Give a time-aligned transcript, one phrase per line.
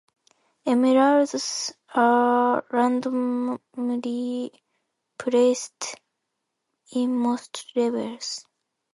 [0.65, 4.51] Emeralds are randomly
[5.19, 5.93] placed
[6.91, 8.43] in most levels.